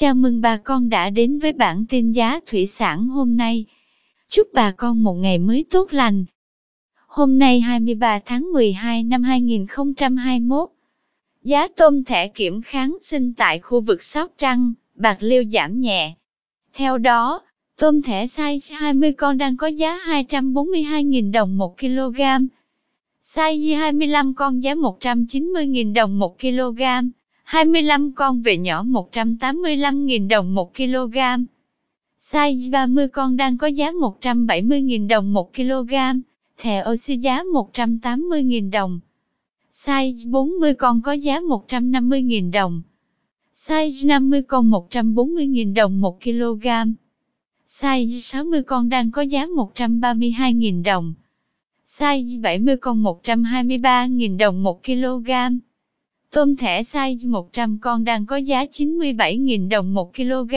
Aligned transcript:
Chào 0.00 0.14
mừng 0.14 0.40
bà 0.40 0.56
con 0.56 0.88
đã 0.88 1.10
đến 1.10 1.38
với 1.38 1.52
bản 1.52 1.84
tin 1.88 2.12
giá 2.12 2.40
thủy 2.46 2.66
sản 2.66 3.08
hôm 3.08 3.36
nay. 3.36 3.64
Chúc 4.28 4.48
bà 4.52 4.70
con 4.70 5.02
một 5.02 5.14
ngày 5.14 5.38
mới 5.38 5.64
tốt 5.70 5.92
lành. 5.92 6.24
Hôm 7.06 7.38
nay 7.38 7.60
23 7.60 8.18
tháng 8.26 8.52
12 8.52 9.02
năm 9.02 9.22
2021, 9.22 10.70
giá 11.42 11.68
tôm 11.68 12.04
thẻ 12.04 12.28
kiểm 12.28 12.62
kháng 12.62 12.96
sinh 13.02 13.34
tại 13.34 13.58
khu 13.58 13.80
vực 13.80 14.02
Sóc 14.02 14.32
Trăng, 14.38 14.72
Bạc 14.94 15.16
Liêu 15.20 15.44
giảm 15.52 15.80
nhẹ. 15.80 16.14
Theo 16.74 16.98
đó, 16.98 17.40
tôm 17.76 18.02
thẻ 18.02 18.24
size 18.24 18.76
20 18.78 19.12
con 19.12 19.38
đang 19.38 19.56
có 19.56 19.66
giá 19.66 19.98
242.000 20.06 21.32
đồng 21.32 21.58
1 21.58 21.78
kg. 21.78 22.20
Size 23.22 23.78
25 23.78 24.34
con 24.34 24.62
giá 24.62 24.74
190.000 24.74 25.94
đồng 25.94 26.18
1 26.18 26.40
kg. 26.40 26.82
25 27.48 28.12
con 28.12 28.42
về 28.42 28.56
nhỏ 28.56 28.84
185.000 28.84 30.28
đồng 30.28 30.54
1 30.54 30.74
kg. 30.74 31.18
Size 32.18 32.70
30 32.70 33.08
con 33.08 33.36
đang 33.36 33.58
có 33.58 33.66
giá 33.66 33.92
170.000 33.92 35.08
đồng 35.08 35.32
1 35.32 35.54
kg. 35.54 35.94
Thẻ 36.58 36.84
oxy 36.92 37.16
giá 37.16 37.42
180.000 37.42 38.70
đồng. 38.70 39.00
Size 39.72 40.30
40 40.30 40.74
con 40.74 41.02
có 41.02 41.12
giá 41.12 41.40
150.000 41.40 42.52
đồng. 42.52 42.82
Size 43.54 44.06
50 44.06 44.42
con 44.42 44.70
140.000 44.70 45.74
đồng 45.74 46.00
1 46.00 46.22
kg. 46.24 46.66
Size 47.66 48.18
60 48.20 48.62
con 48.62 48.88
đang 48.88 49.10
có 49.10 49.22
giá 49.22 49.46
132.000 49.46 50.82
đồng. 50.82 51.14
Size 51.86 52.40
70 52.40 52.76
con 52.76 53.02
123.000 53.02 54.38
đồng 54.38 54.62
1 54.62 54.84
kg. 54.84 55.30
Tôm 56.30 56.56
thẻ 56.56 56.82
size 56.82 57.30
100 57.30 57.78
con 57.80 58.04
đang 58.04 58.26
có 58.26 58.36
giá 58.36 58.64
97.000 58.64 59.68
đồng 59.68 59.94
1 59.94 60.14
kg. 60.14 60.54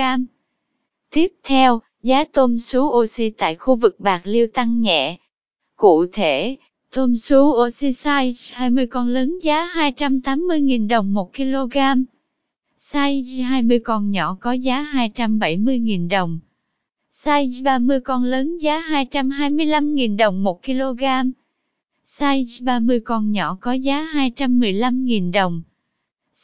Tiếp 1.11 1.33
theo, 1.43 1.81
giá 2.03 2.23
tôm 2.23 2.59
sú 2.59 2.81
oxy 2.81 3.29
tại 3.29 3.55
khu 3.55 3.75
vực 3.75 3.99
Bạc 3.99 4.21
Liêu 4.23 4.47
tăng 4.53 4.81
nhẹ. 4.81 5.17
Cụ 5.75 6.05
thể, 6.13 6.57
tôm 6.93 7.15
sú 7.15 7.37
oxy 7.37 7.89
size 7.89 8.57
20 8.57 8.87
con 8.87 9.07
lớn 9.07 9.39
giá 9.41 9.67
280.000 9.75 10.87
đồng 10.87 11.13
1 11.13 11.33
kg. 11.33 11.77
Size 12.77 13.43
20 13.43 13.79
con 13.79 14.11
nhỏ 14.11 14.37
có 14.39 14.51
giá 14.51 14.91
270.000 14.93 16.09
đồng. 16.09 16.39
Size 17.11 17.63
30 17.63 17.99
con 17.99 18.23
lớn 18.23 18.57
giá 18.57 18.81
225.000 18.89 20.17
đồng 20.17 20.43
1 20.43 20.63
kg. 20.63 21.03
Size 22.05 22.65
30 22.65 22.99
con 22.99 23.31
nhỏ 23.31 23.57
có 23.61 23.73
giá 23.73 24.07
215.000 24.13 25.31
đồng. 25.31 25.61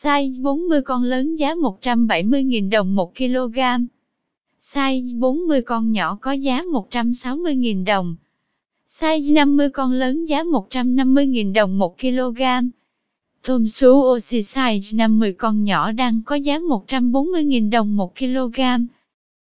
Size 0.03 0.41
40 0.41 0.81
con 0.81 1.03
lớn 1.03 1.35
giá 1.35 1.55
170.000 1.55 2.69
đồng 2.69 2.95
1 2.95 3.15
kg. 3.15 3.59
Size 4.59 5.19
40 5.19 5.61
con 5.61 5.91
nhỏ 5.91 6.17
có 6.21 6.31
giá 6.31 6.63
160.000 6.63 7.85
đồng. 7.85 8.15
Size 8.87 9.33
50 9.33 9.69
con 9.69 9.91
lớn 9.91 10.25
giá 10.25 10.43
150.000 10.43 11.53
đồng 11.53 11.77
1 11.77 11.99
kg. 11.99 12.41
Tôm 13.43 13.67
sú 13.67 13.91
oxy 14.15 14.39
size 14.41 14.97
50 14.97 15.33
con 15.33 15.63
nhỏ 15.63 15.91
đang 15.91 16.21
có 16.25 16.35
giá 16.35 16.59
140.000 16.59 17.69
đồng 17.69 17.95
1 17.95 18.15
kg. 18.15 18.61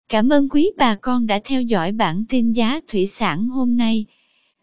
Cảm 0.08 0.28
ơn 0.28 0.48
quý 0.48 0.70
bà 0.76 0.94
con 0.94 1.26
đã 1.26 1.40
theo 1.44 1.62
dõi 1.62 1.92
bản 1.92 2.24
tin 2.28 2.52
giá 2.52 2.80
thủy 2.88 3.06
sản 3.06 3.48
hôm 3.48 3.76
nay. 3.76 4.06